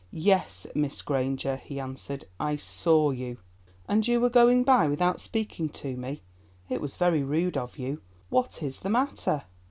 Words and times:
"Yes, 0.11 0.65
Miss 0.73 0.99
Granger," 1.03 1.57
he 1.57 1.79
answered, 1.79 2.25
"I 2.39 2.55
saw 2.55 3.11
you." 3.11 3.37
"And 3.87 4.07
you 4.07 4.19
were 4.19 4.31
going 4.31 4.63
by 4.63 4.87
without 4.87 5.19
speaking 5.19 5.69
to 5.77 5.95
me; 5.95 6.23
it 6.67 6.81
was 6.81 6.95
very 6.95 7.21
rude 7.21 7.55
of 7.55 7.77
you—what 7.77 8.63
is 8.63 8.79
the 8.79 8.89
matter?" 8.89 9.43